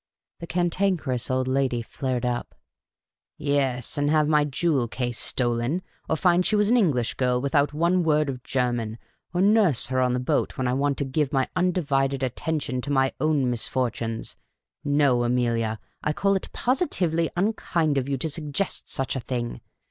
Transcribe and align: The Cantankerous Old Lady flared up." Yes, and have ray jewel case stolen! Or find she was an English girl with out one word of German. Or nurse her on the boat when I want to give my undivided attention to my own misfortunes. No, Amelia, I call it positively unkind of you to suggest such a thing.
The 0.39 0.47
Cantankerous 0.47 1.29
Old 1.29 1.47
Lady 1.47 1.83
flared 1.83 2.25
up." 2.25 2.55
Yes, 3.37 3.99
and 3.99 4.09
have 4.09 4.27
ray 4.29 4.45
jewel 4.45 4.87
case 4.87 5.19
stolen! 5.19 5.83
Or 6.09 6.15
find 6.15 6.43
she 6.43 6.55
was 6.55 6.71
an 6.71 6.75
English 6.75 7.13
girl 7.13 7.39
with 7.39 7.53
out 7.53 7.71
one 7.71 8.01
word 8.01 8.27
of 8.27 8.41
German. 8.41 8.97
Or 9.31 9.41
nurse 9.43 9.85
her 9.85 10.01
on 10.01 10.13
the 10.13 10.19
boat 10.19 10.57
when 10.57 10.67
I 10.67 10.73
want 10.73 10.97
to 10.97 11.05
give 11.05 11.31
my 11.31 11.47
undivided 11.55 12.23
attention 12.23 12.81
to 12.81 12.89
my 12.91 13.13
own 13.19 13.47
misfortunes. 13.51 14.35
No, 14.83 15.23
Amelia, 15.23 15.79
I 16.03 16.13
call 16.13 16.35
it 16.35 16.49
positively 16.51 17.29
unkind 17.37 17.99
of 17.99 18.09
you 18.09 18.17
to 18.17 18.29
suggest 18.31 18.89
such 18.89 19.15
a 19.15 19.19
thing. 19.19 19.61